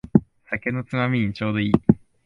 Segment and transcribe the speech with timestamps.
[0.49, 1.71] 酒のつまみにちょうどいい